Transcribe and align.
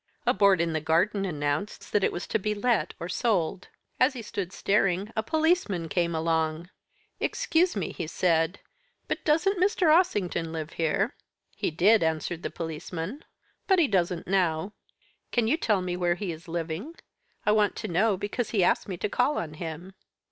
A 0.25 0.33
board 0.33 0.59
in 0.59 0.73
the 0.73 0.81
garden 0.81 1.25
announced 1.25 1.91
that 1.91 2.03
it 2.03 2.11
was 2.11 2.25
to 2.25 2.39
be 2.39 2.55
let 2.55 2.95
or 2.99 3.07
sold. 3.07 3.67
As 3.99 4.13
he 4.13 4.23
stood 4.23 4.51
staring, 4.51 5.13
a 5.15 5.21
policeman 5.21 5.87
came 5.89 6.15
along. 6.15 6.71
"'Excuse 7.19 7.75
me!' 7.75 7.91
he 7.91 8.07
said, 8.07 8.59
'but 9.07 9.23
doesn't 9.23 9.59
Mr. 9.59 9.93
Ossington 9.93 10.51
live 10.51 10.71
here?' 10.71 11.13
"'He 11.55 11.69
did!' 11.69 12.01
answered 12.01 12.41
the 12.41 12.49
policeman; 12.49 13.23
'but 13.67 13.77
he 13.77 13.87
doesn't 13.87 14.25
now.' 14.27 14.73
"'Can 15.31 15.47
you 15.47 15.55
tell 15.55 15.83
me 15.83 15.95
where 15.95 16.15
he 16.15 16.31
is 16.31 16.47
living? 16.47 16.95
I 17.45 17.51
want 17.51 17.75
to 17.75 17.87
know 17.87 18.17
because 18.17 18.49
he 18.49 18.63
asked 18.63 18.89
me 18.89 18.97
to 18.97 19.07
call 19.07 19.37
on 19.37 19.53
him.' 19.53 19.93